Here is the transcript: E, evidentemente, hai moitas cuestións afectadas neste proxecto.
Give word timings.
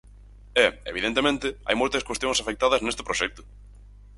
E, 0.63 0.65
evidentemente, 0.91 1.47
hai 1.67 1.75
moitas 1.81 2.05
cuestións 2.09 2.37
afectadas 2.43 2.81
neste 2.85 3.05
proxecto. 3.07 3.41